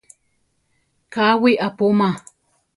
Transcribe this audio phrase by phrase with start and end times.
[1.13, 2.09] Káwi apúma.